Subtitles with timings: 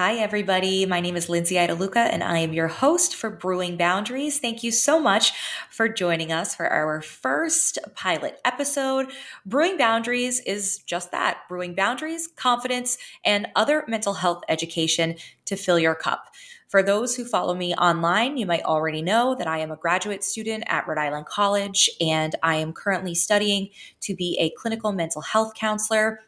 [0.00, 0.86] Hi, everybody.
[0.86, 4.38] My name is Lindsay Idaluca, and I am your host for Brewing Boundaries.
[4.38, 5.34] Thank you so much
[5.68, 9.12] for joining us for our first pilot episode.
[9.44, 15.78] Brewing Boundaries is just that brewing boundaries, confidence, and other mental health education to fill
[15.78, 16.28] your cup.
[16.68, 20.24] For those who follow me online, you might already know that I am a graduate
[20.24, 23.68] student at Rhode Island College, and I am currently studying
[24.00, 26.20] to be a clinical mental health counselor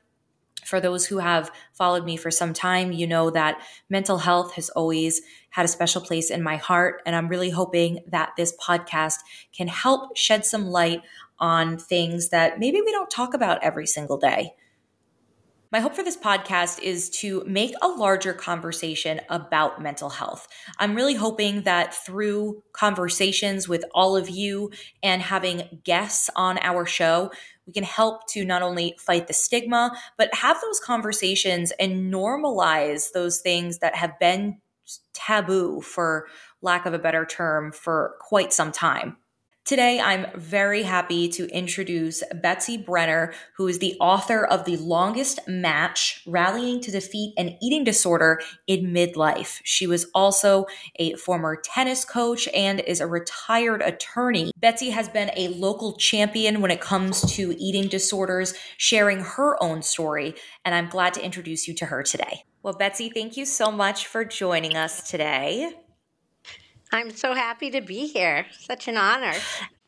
[0.64, 4.70] for those who have followed me for some time, you know that mental health has
[4.70, 7.02] always had a special place in my heart.
[7.06, 9.18] And I'm really hoping that this podcast
[9.56, 11.02] can help shed some light
[11.38, 14.54] on things that maybe we don't talk about every single day.
[15.72, 20.46] My hope for this podcast is to make a larger conversation about mental health.
[20.78, 24.70] I'm really hoping that through conversations with all of you
[25.02, 27.30] and having guests on our show,
[27.66, 33.12] we can help to not only fight the stigma, but have those conversations and normalize
[33.12, 34.58] those things that have been
[35.14, 36.26] taboo, for
[36.60, 39.16] lack of a better term, for quite some time.
[39.64, 45.38] Today, I'm very happy to introduce Betsy Brenner, who is the author of The Longest
[45.46, 49.60] Match Rallying to Defeat an Eating Disorder in Midlife.
[49.62, 54.50] She was also a former tennis coach and is a retired attorney.
[54.56, 59.82] Betsy has been a local champion when it comes to eating disorders, sharing her own
[59.82, 62.42] story, and I'm glad to introduce you to her today.
[62.64, 65.72] Well, Betsy, thank you so much for joining us today.
[66.92, 68.44] I'm so happy to be here.
[68.58, 69.32] Such an honor.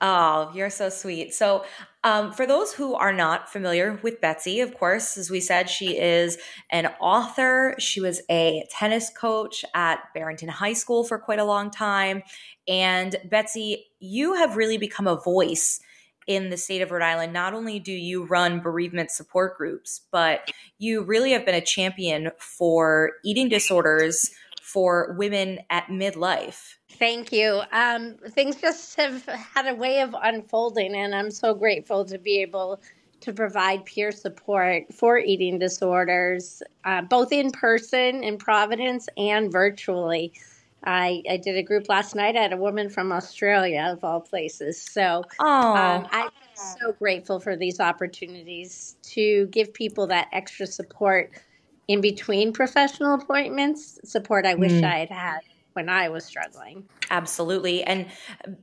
[0.01, 1.35] Oh, you're so sweet.
[1.35, 1.65] So,
[2.03, 5.99] um, for those who are not familiar with Betsy, of course, as we said, she
[5.99, 6.39] is
[6.71, 7.75] an author.
[7.79, 12.23] She was a tennis coach at Barrington High School for quite a long time.
[12.67, 15.81] And Betsy, you have really become a voice
[16.27, 17.33] in the state of Rhode Island.
[17.33, 22.31] Not only do you run bereavement support groups, but you really have been a champion
[22.39, 24.31] for eating disorders
[24.63, 26.75] for women at midlife.
[26.99, 27.63] Thank you.
[27.73, 32.41] Um, things just have had a way of unfolding, and I'm so grateful to be
[32.41, 32.81] able
[33.21, 40.33] to provide peer support for eating disorders, uh, both in person in Providence and virtually.
[40.85, 42.37] I, I did a group last night.
[42.37, 44.81] I had a woman from Australia, of all places.
[44.81, 51.31] So um, I'm so grateful for these opportunities to give people that extra support
[51.89, 54.85] in between professional appointments, support I wish mm.
[54.85, 55.41] I had had
[55.75, 56.89] when I was struggling.
[57.11, 57.83] Absolutely.
[57.85, 58.07] And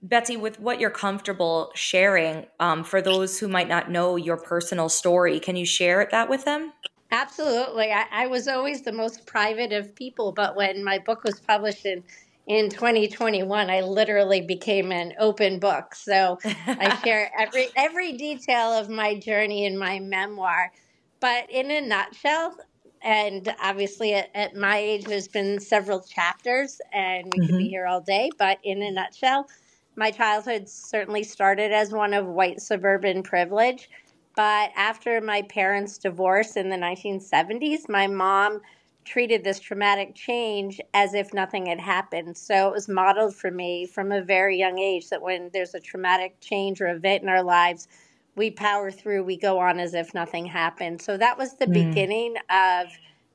[0.02, 4.90] Betsy, with what you're comfortable sharing, um, for those who might not know your personal
[4.90, 6.74] story, can you share that with them?
[7.12, 7.92] Absolutely.
[7.92, 11.86] I, I was always the most private of people, but when my book was published
[11.86, 12.04] in
[12.48, 18.90] in 2021 i literally became an open book so i share every every detail of
[18.90, 20.72] my journey in my memoir
[21.20, 22.58] but in a nutshell
[23.01, 27.47] and obviously at, at, my age there's been several chapters and we mm-hmm.
[27.47, 27.69] could be mm-hmm.
[27.69, 29.47] here all day but in a nutshell
[29.95, 33.89] my childhood certainly started as one of white suburban privilege
[34.35, 38.62] but after my parents divorce in the 1970s my mom
[39.03, 43.85] treated this traumatic change as if nothing had happened so it was modeled for me
[43.85, 47.44] from a very young age that when there's a traumatic change or event in our
[47.44, 47.88] lives
[48.36, 51.02] we power through, we go on as if nothing happened.
[51.02, 51.74] So that was the mm.
[51.74, 52.88] beginning of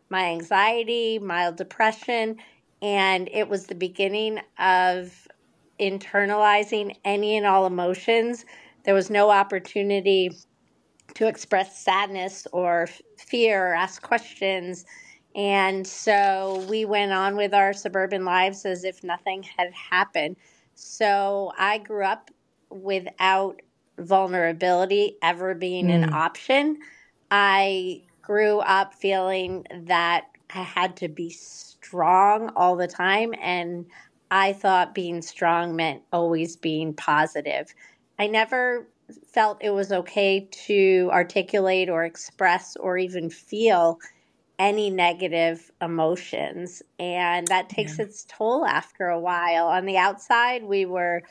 [0.09, 2.37] my anxiety, mild depression,
[2.81, 5.27] and it was the beginning of
[5.81, 8.45] internalizing any and all emotions.
[8.85, 10.31] There was no opportunity
[11.15, 14.85] to express sadness or fear or ask questions.
[15.35, 20.37] And so we went on with our suburban lives as if nothing had happened.
[20.75, 22.31] So I grew up
[22.71, 23.61] without
[23.99, 25.95] vulnerability ever being mm.
[25.95, 26.79] an option.
[27.31, 33.87] I grew up feeling that I had to be strong all the time, and
[34.31, 37.73] I thought being strong meant always being positive.
[38.19, 38.89] I never
[39.29, 43.99] felt it was okay to articulate or express or even feel
[44.59, 46.83] any negative emotions.
[46.99, 48.07] And that takes yeah.
[48.07, 49.67] its toll after a while.
[49.69, 51.23] On the outside, we were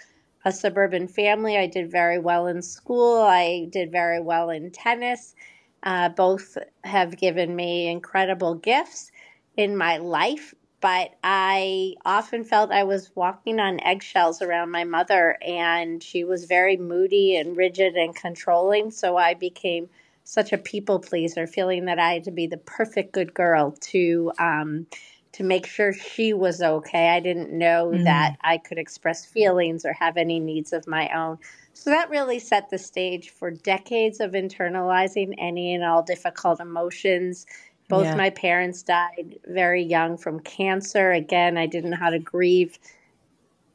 [0.45, 1.57] a suburban family.
[1.57, 3.21] I did very well in school.
[3.21, 5.35] I did very well in tennis.
[5.83, 9.11] Uh, both have given me incredible gifts
[9.57, 15.37] in my life, but I often felt I was walking on eggshells around my mother,
[15.41, 18.91] and she was very moody and rigid and controlling.
[18.91, 19.89] So I became
[20.23, 24.31] such a people pleaser, feeling that I had to be the perfect good girl to
[24.39, 24.87] um,
[25.35, 27.09] to make sure she was okay.
[27.09, 28.05] I didn't know mm-hmm.
[28.05, 31.39] that I could express feelings or have any needs of my own.
[31.73, 37.45] So that really set the stage for decades of internalizing any and all difficult emotions
[37.87, 38.15] Both yeah.
[38.15, 41.11] my parents died very young from cancer.
[41.11, 42.79] Again, I didn't know how to grieve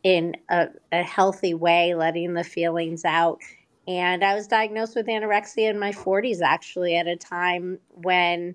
[0.02, 3.38] in a, a healthy way, letting the feelings out.
[3.86, 8.54] And I was diagnosed with anorexia in my 40s, actually, at a time when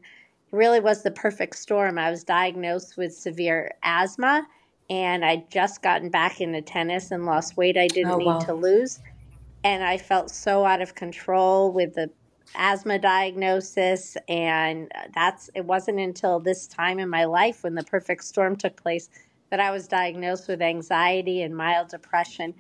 [0.56, 1.98] really was the perfect storm.
[1.98, 4.48] I was diagnosed with severe asthma,
[4.90, 8.40] and I'd just gotten back into tennis and lost weight I didn't oh, need wow.
[8.40, 9.00] to lose.
[9.64, 12.10] And I felt so out of control with the
[12.56, 14.16] asthma diagnosis.
[14.28, 18.76] And that's it wasn't until this time in my life when the perfect storm took
[18.76, 19.10] place
[19.50, 22.54] that I was diagnosed with anxiety and mild depression.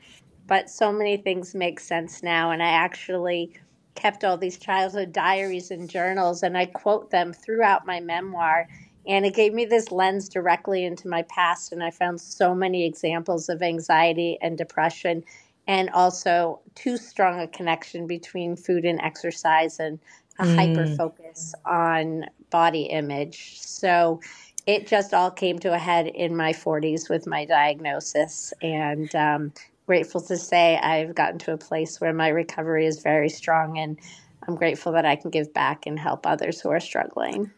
[0.47, 2.51] But so many things make sense now.
[2.51, 3.53] And I actually
[3.95, 8.67] kept all these childhood diaries and journals, and I quote them throughout my memoir.
[9.07, 11.71] And it gave me this lens directly into my past.
[11.71, 15.23] And I found so many examples of anxiety and depression,
[15.67, 19.99] and also too strong a connection between food and exercise and
[20.39, 20.55] a mm.
[20.55, 23.59] hyper focus on body image.
[23.61, 24.19] So,
[24.65, 28.51] it just all came to a head in my 40s with my diagnosis.
[28.61, 29.53] And um,
[29.85, 33.77] grateful to say I've gotten to a place where my recovery is very strong.
[33.77, 33.99] And
[34.47, 37.51] I'm grateful that I can give back and help others who are struggling.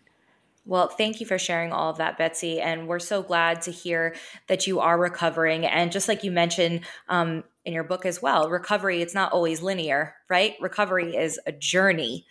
[0.65, 2.59] Well, thank you for sharing all of that, Betsy.
[2.59, 4.15] And we're so glad to hear
[4.47, 5.65] that you are recovering.
[5.65, 9.61] And just like you mentioned um, in your book as well, recovery, it's not always
[9.61, 10.55] linear, right?
[10.59, 12.25] Recovery is a journey.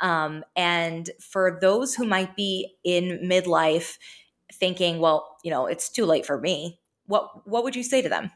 [0.00, 3.98] Um, and for those who might be in midlife
[4.52, 8.08] thinking, well, you know, it's too late for me, what what would you say to
[8.08, 8.30] them?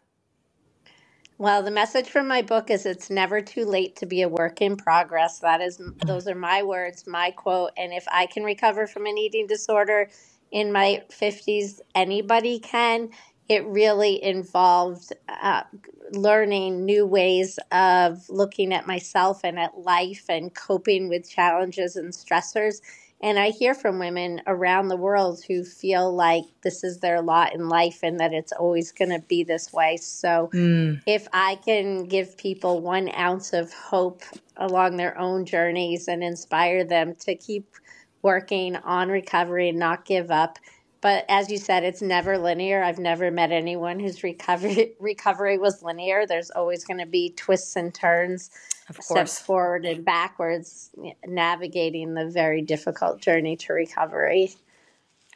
[1.45, 4.63] Well, the message from my book is it's never too late to be a work
[4.63, 5.41] in progress.
[5.41, 9.19] That is those are my words, my quote, and if I can recover from an
[9.19, 10.09] eating disorder
[10.51, 13.11] in my 50s, anybody can.
[13.47, 15.65] It really involved uh,
[16.13, 22.11] learning new ways of looking at myself and at life and coping with challenges and
[22.11, 22.81] stressors
[23.23, 27.55] and I hear from women around the world who feel like this is their lot
[27.55, 29.97] in life and that it's always going to be this way.
[29.97, 31.01] So mm.
[31.07, 34.23] if I can give people one ounce of hope
[34.57, 37.75] along their own journeys and inspire them to keep
[38.25, 40.59] working on recovery and not give up.
[41.05, 42.83] But as you said, it's never linear.
[42.83, 46.27] I've never met anyone whose recovery recovery was linear.
[46.27, 48.51] There's always going to be twists and turns
[49.01, 50.89] steps forward and backwards,
[51.27, 54.55] navigating the very difficult journey to recovery.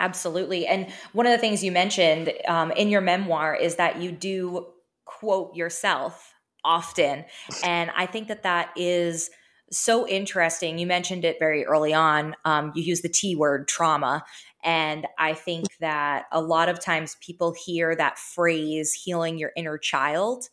[0.00, 0.66] Absolutely.
[0.66, 4.68] And one of the things you mentioned um, in your memoir is that you do
[5.04, 6.32] quote yourself
[6.64, 7.26] often.
[7.62, 9.28] And I think that that is
[9.70, 10.78] so interesting.
[10.78, 12.34] You mentioned it very early on.
[12.44, 14.24] Um, you use the T word, trauma.
[14.68, 19.78] And I think that a lot of times people hear that phrase, healing your inner
[19.78, 20.50] child.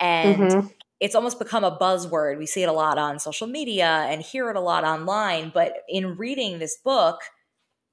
[0.00, 0.68] And mm-hmm
[1.00, 2.38] it's almost become a buzzword.
[2.38, 5.84] We see it a lot on social media and hear it a lot online, but
[5.88, 7.20] in reading this book,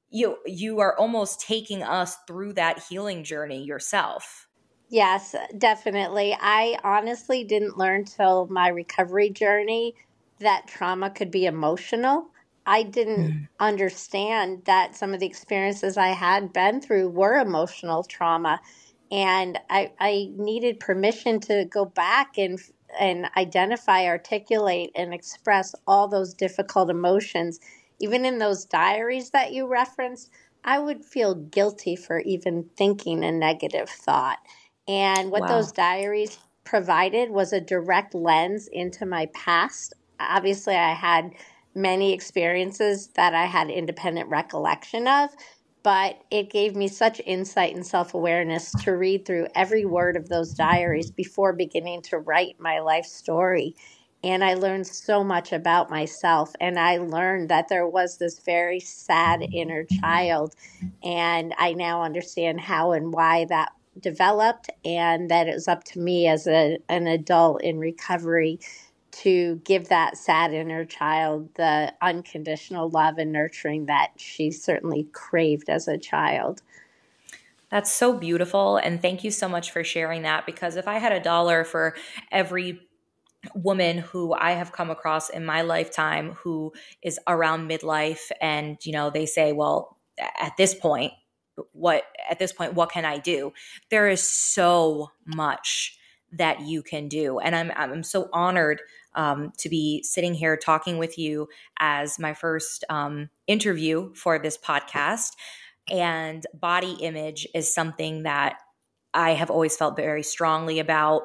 [0.10, 4.48] you you are almost taking us through that healing journey yourself.
[4.90, 6.36] Yes, definitely.
[6.40, 9.96] I honestly didn't learn till my recovery journey
[10.40, 12.30] that trauma could be emotional.
[12.66, 13.48] I didn't mm.
[13.60, 18.60] understand that some of the experiences I had been through were emotional trauma
[19.12, 22.60] and I, I needed permission to go back and
[22.98, 27.60] and identify, articulate, and express all those difficult emotions.
[28.00, 30.32] Even in those diaries that you referenced,
[30.64, 34.40] I would feel guilty for even thinking a negative thought.
[34.88, 35.48] And what wow.
[35.48, 39.94] those diaries provided was a direct lens into my past.
[40.20, 41.34] Obviously, I had
[41.76, 45.30] many experiences that I had independent recollection of,
[45.84, 50.30] but it gave me such insight and self awareness to read through every word of
[50.30, 53.76] those diaries before beginning to write my life story.
[54.24, 56.54] And I learned so much about myself.
[56.60, 60.56] And I learned that there was this very sad inner child.
[61.04, 66.00] And I now understand how and why that developed, and that it was up to
[66.00, 68.60] me as a, an adult in recovery
[69.24, 75.70] to give that sad inner child the unconditional love and nurturing that she certainly craved
[75.70, 76.62] as a child.
[77.72, 78.78] That's so beautiful.
[78.78, 81.96] And thank you so much for sharing that because if I had a dollar for
[82.32, 82.82] every
[83.54, 88.92] woman who I have come across in my lifetime who is around midlife and, you
[88.92, 91.14] know, they say, well, at this point,
[91.72, 93.54] what at this point what can I do?
[93.90, 95.98] There is so much
[96.34, 97.40] that you can do.
[97.40, 98.82] And I'm I'm so honored
[99.16, 101.48] um, to be sitting here talking with you
[101.80, 105.32] as my first um, interview for this podcast.
[105.90, 108.58] And body image is something that
[109.14, 111.24] I have always felt very strongly about.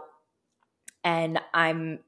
[1.02, 2.00] And I'm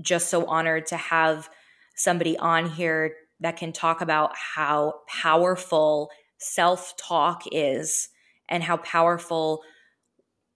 [0.00, 1.48] just so honored to have
[1.96, 8.08] somebody on here that can talk about how powerful self talk is
[8.48, 9.62] and how powerful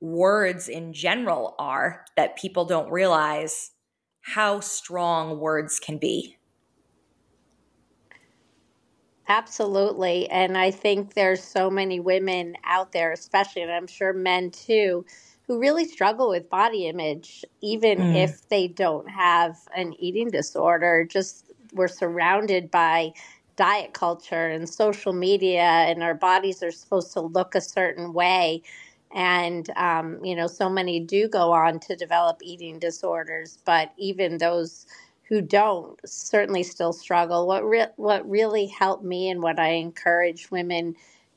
[0.00, 3.70] words in general are that people don't realize
[4.34, 6.36] how strong words can be.
[9.26, 10.28] Absolutely.
[10.28, 15.04] And I think there's so many women out there, especially, and I'm sure men too,
[15.46, 18.16] who really struggle with body image, even mm.
[18.16, 21.06] if they don't have an eating disorder.
[21.08, 23.12] Just we're surrounded by
[23.56, 28.62] diet culture and social media, and our bodies are supposed to look a certain way.
[29.14, 34.38] And, um, you know, so many do go on to develop eating disorders, but even
[34.38, 34.86] those
[35.28, 37.46] who don't certainly still struggle.
[37.46, 40.96] What re- what really helped me and what I encourage women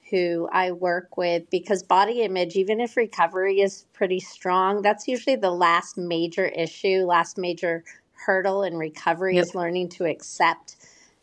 [0.10, 5.38] who I work with because body image, even if recovery is pretty strong, that's usually
[5.38, 9.46] the last major issue, last major hurdle in recovery yep.
[9.46, 10.76] is learning to accept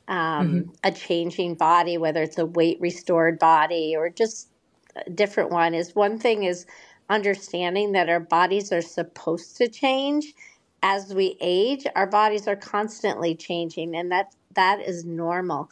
[0.09, 0.71] um, mm-hmm.
[0.85, 4.49] a changing body, whether it's a weight restored body or just
[5.15, 5.75] different one.
[5.75, 6.67] Is one thing is
[7.09, 10.35] understanding that our bodies are supposed to change
[10.83, 15.71] as we age, our bodies are constantly changing, and that that is normal.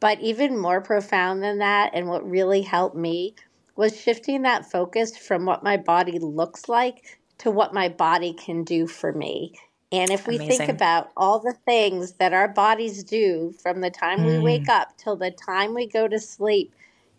[0.00, 3.34] But even more profound than that, and what really helped me
[3.76, 8.64] was shifting that focus from what my body looks like to what my body can
[8.64, 9.54] do for me.
[9.90, 10.58] And if we Amazing.
[10.58, 14.26] think about all the things that our bodies do from the time mm.
[14.26, 14.80] we wake mm.
[14.80, 16.74] up till the time we go to sleep,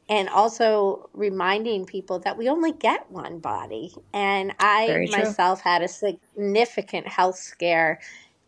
[0.09, 3.93] and also reminding people that we only get one body.
[4.11, 7.99] And I myself had a significant health scare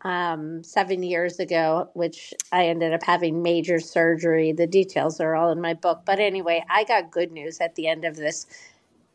[0.02, 4.52] um, seven years ago, which I ended up having major surgery.
[4.52, 6.02] The details are all in my book.
[6.04, 8.48] But anyway, I got good news at the end of this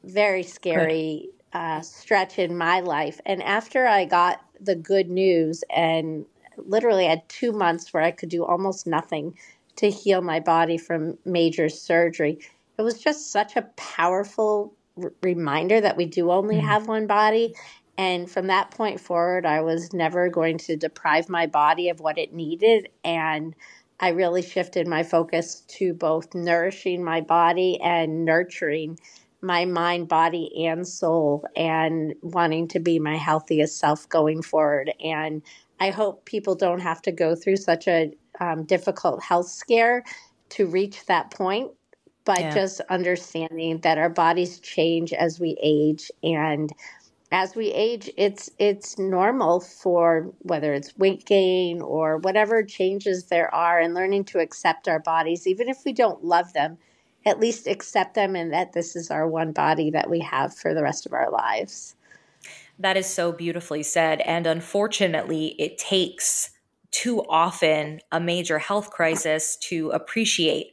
[0.04, 3.20] very scary uh, stretch in my life.
[3.26, 6.24] And after I got the good news and
[6.56, 9.36] literally had two months where I could do almost nothing
[9.76, 12.38] to heal my body from major surgery.
[12.78, 16.66] It was just such a powerful r- reminder that we do only mm-hmm.
[16.66, 17.54] have one body.
[17.98, 22.18] And from that point forward, I was never going to deprive my body of what
[22.18, 22.88] it needed.
[23.04, 23.54] And
[23.98, 28.98] I really shifted my focus to both nourishing my body and nurturing
[29.40, 34.92] my mind, body, and soul, and wanting to be my healthiest self going forward.
[35.02, 35.42] And
[35.78, 40.04] I hope people don't have to go through such a um, difficult health scare
[40.50, 41.70] to reach that point
[42.26, 42.52] but yeah.
[42.52, 46.10] just understanding that our bodies change as we age.
[46.24, 46.72] And
[47.32, 53.52] as we age it's it's normal for whether it's weight gain or whatever changes there
[53.52, 56.78] are and learning to accept our bodies even if we don't love them
[57.24, 60.72] at least accept them and that this is our one body that we have for
[60.72, 61.96] the rest of our lives.
[62.78, 64.20] That is so beautifully said.
[64.20, 66.50] And unfortunately it takes
[66.96, 70.68] too often a major health crisis to appreciate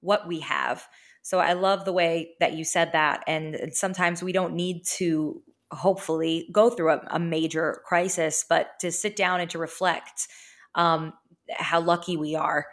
[0.00, 0.86] what we have.
[1.22, 3.24] So I love the way that you said that.
[3.26, 8.92] And sometimes we don't need to hopefully go through a, a major crisis, but to
[8.92, 10.28] sit down and to reflect
[10.74, 11.14] um,
[11.56, 12.66] how lucky we are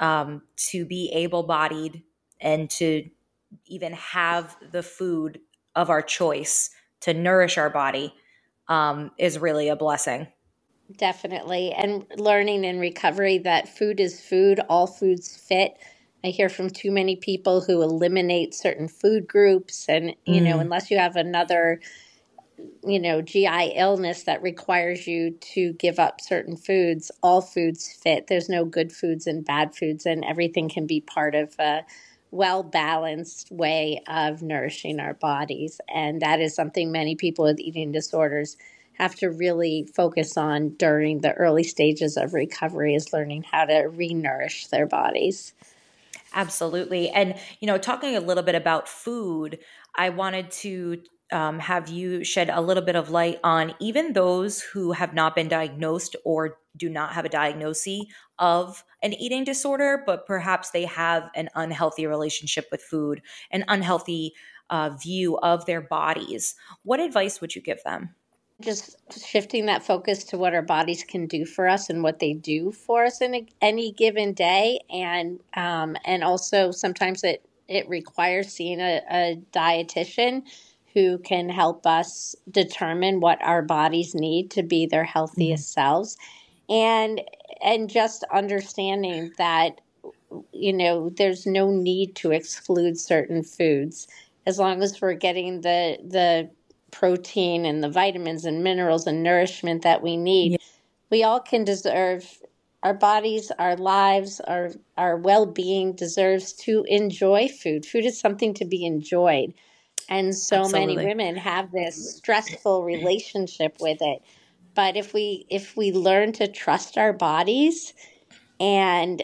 [0.00, 2.02] um, to be able bodied
[2.40, 3.08] and to
[3.66, 5.38] even have the food
[5.76, 6.70] of our choice
[7.02, 8.12] to nourish our body
[8.68, 10.26] um, is really a blessing.
[10.96, 11.72] Definitely.
[11.72, 15.76] And learning in recovery that food is food, all foods fit.
[16.24, 20.44] I hear from too many people who eliminate certain food groups, and you mm.
[20.44, 21.80] know, unless you have another,
[22.84, 28.26] you know, GI illness that requires you to give up certain foods, all foods fit.
[28.26, 31.82] There's no good foods and bad foods, and everything can be part of a
[32.30, 35.80] well balanced way of nourishing our bodies.
[35.94, 38.56] And that is something many people with eating disorders
[38.98, 43.82] have to really focus on during the early stages of recovery is learning how to
[43.84, 45.54] re-nourish their bodies.
[46.34, 47.08] Absolutely.
[47.10, 49.58] And, you know, talking a little bit about food,
[49.96, 54.60] I wanted to um, have you shed a little bit of light on even those
[54.60, 58.04] who have not been diagnosed or do not have a diagnosis
[58.38, 64.32] of an eating disorder, but perhaps they have an unhealthy relationship with food, an unhealthy
[64.70, 66.54] uh, view of their bodies.
[66.82, 68.14] What advice would you give them?
[68.60, 72.32] Just shifting that focus to what our bodies can do for us and what they
[72.32, 74.80] do for us in a, any given day.
[74.90, 80.42] And um, and also sometimes it it requires seeing a, a dietitian
[80.94, 85.80] who can help us determine what our bodies need to be their healthiest mm-hmm.
[85.80, 86.16] selves.
[86.68, 87.22] And
[87.62, 89.80] and just understanding that
[90.52, 94.08] you know there's no need to exclude certain foods.
[94.46, 96.50] As long as we're getting the the
[96.90, 100.52] protein and the vitamins and minerals and nourishment that we need.
[100.52, 100.58] Yeah.
[101.10, 102.40] We all can deserve
[102.82, 107.84] our bodies, our lives, our our well-being deserves to enjoy food.
[107.84, 109.54] Food is something to be enjoyed.
[110.08, 110.96] And so Absolutely.
[110.96, 114.22] many women have this stressful relationship with it.
[114.74, 117.94] But if we if we learn to trust our bodies
[118.60, 119.22] and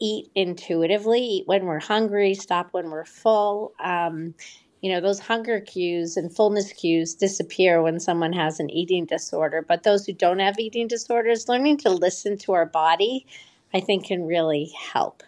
[0.00, 4.34] eat intuitively, eat when we're hungry, stop when we're full, um,
[4.82, 9.64] you know, those hunger cues and fullness cues disappear when someone has an eating disorder.
[9.66, 13.24] But those who don't have eating disorders, learning to listen to our body,
[13.72, 15.22] I think can really help.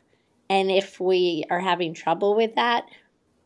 [0.50, 2.84] And if we are having trouble with that,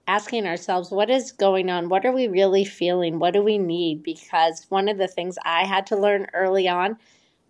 [0.06, 1.90] asking ourselves, what is going on?
[1.90, 3.18] What are we really feeling?
[3.18, 4.02] What do we need?
[4.02, 6.96] Because one of the things I had to learn early on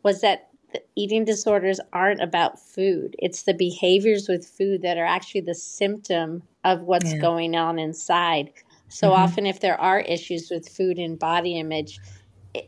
[0.03, 0.49] was that
[0.97, 3.15] eating disorders aren't about food.
[3.21, 7.19] It's the behaviors with food that are actually the symptom of what's yeah.
[7.19, 8.51] going on inside.
[8.89, 9.23] So mm-hmm.
[9.23, 11.99] often, if there are issues with food and body image,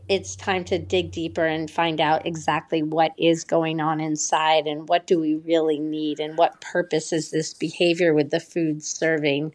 [0.09, 4.89] it's time to dig deeper and find out exactly what is going on inside and
[4.89, 9.55] what do we really need and what purpose is this behavior with the food serving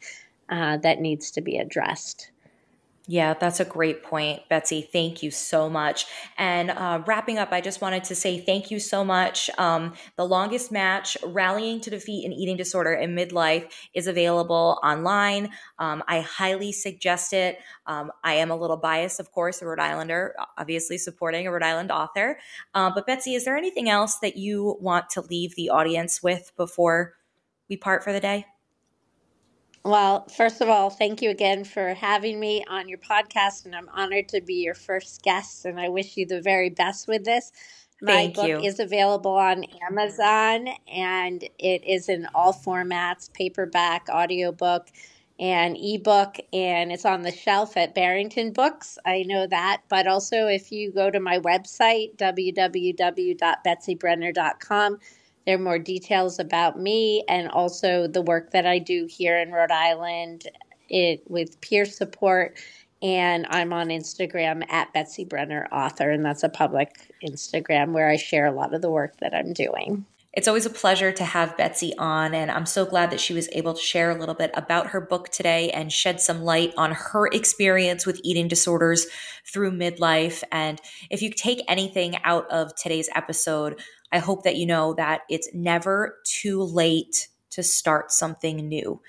[0.49, 2.31] uh, that needs to be addressed.
[3.07, 4.81] Yeah, that's a great point, Betsy.
[4.81, 6.07] Thank you so much.
[6.39, 9.47] And uh, wrapping up, I just wanted to say thank you so much.
[9.59, 15.51] Um, the longest match, Rallying to Defeat an Eating Disorder in Midlife, is available online.
[15.77, 17.59] Um, I highly suggest it.
[17.85, 21.61] Um, I am a little biased, of course, a Rhode Islander, obviously supporting a Rhode
[21.61, 22.39] Island author.
[22.73, 26.51] Uh, but, Betsy, is there anything else that you want to leave the audience with
[26.57, 27.13] before
[27.69, 28.47] we part for the day?
[29.85, 33.87] Well, first of all, thank you again for having me on your podcast, and I'm
[33.89, 35.63] honored to be your first guest.
[35.65, 37.51] And I wish you the very best with this.
[38.01, 38.59] My thank book you.
[38.61, 44.87] is available on Amazon, and it is in all formats: paperback, audiobook,
[45.39, 48.97] and ebook, and it's on the shelf at Barrington Books.
[49.05, 54.99] I know that, but also if you go to my website www.betsybrenner.com
[55.45, 59.51] there are more details about me and also the work that I do here in
[59.51, 60.47] Rhode Island
[60.89, 62.57] it, with peer support.
[63.01, 68.15] And I'm on Instagram at Betsy Brenner Author, and that's a public Instagram where I
[68.15, 70.05] share a lot of the work that I'm doing.
[70.35, 73.47] It's always a pleasure to have Betsy on, and I'm so glad that she was
[73.53, 76.91] able to share a little bit about her book today and shed some light on
[76.91, 79.07] her experience with eating disorders
[79.45, 80.43] through midlife.
[80.51, 83.79] And if you take anything out of today's episode,
[84.11, 89.01] I hope that you know that it's never too late to start something new.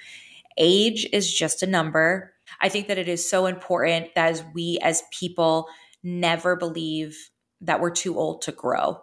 [0.57, 2.33] Age is just a number.
[2.61, 5.67] I think that it is so important that as we as people
[6.03, 7.31] never believe
[7.61, 9.01] that we're too old to grow.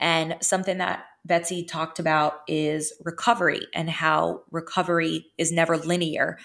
[0.00, 6.38] And something that Betsy talked about is recovery and how recovery is never linear.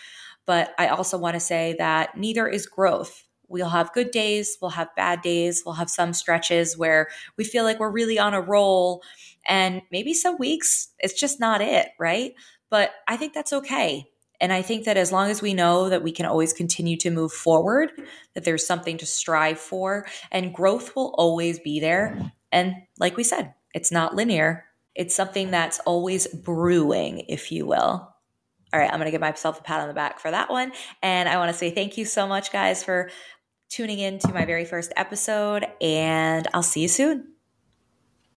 [0.45, 3.23] But I also want to say that neither is growth.
[3.54, 7.63] We'll have good days, we'll have bad days, we'll have some stretches where we feel
[7.63, 9.04] like we're really on a roll.
[9.46, 12.34] And maybe some weeks it's just not it, right?
[12.72, 14.08] But I think that's okay.
[14.42, 17.12] And I think that as long as we know that we can always continue to
[17.12, 17.92] move forward,
[18.34, 22.34] that there's something to strive for, and growth will always be there.
[22.52, 28.10] And like we said, it's not linear, it's something that's always brewing, if you will.
[28.74, 30.72] All right, I'm going to give myself a pat on the back for that one.
[31.04, 33.12] And I want to say thank you so much, guys, for
[33.74, 37.33] tuning in to my very first episode, and I'll see you soon.